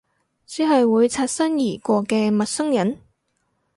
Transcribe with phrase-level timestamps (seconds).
[0.47, 2.97] 只係會擦身而過嘅陌生人？